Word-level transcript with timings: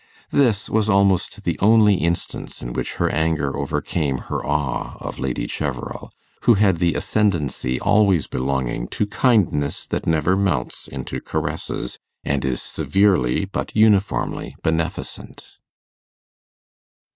This 0.31 0.67
was 0.67 0.89
almost 0.89 1.43
the 1.43 1.59
only 1.59 1.93
instance 1.93 2.63
in 2.63 2.73
which 2.73 2.95
her 2.95 3.07
anger 3.11 3.55
overcame 3.55 4.17
her 4.33 4.43
awe 4.43 4.97
of 4.99 5.19
Lady 5.19 5.45
Cheverel, 5.45 6.09
who 6.41 6.55
had 6.55 6.77
the 6.79 6.95
ascendancy 6.95 7.79
always 7.79 8.25
belonging 8.25 8.87
to 8.87 9.05
kindness 9.05 9.85
that 9.85 10.07
never 10.07 10.35
melts 10.35 10.87
into 10.87 11.19
caresses, 11.21 11.99
and 12.23 12.43
is 12.43 12.63
severely 12.63 13.45
but 13.45 13.75
uniformly 13.75 14.55
beneficent. 14.63 15.43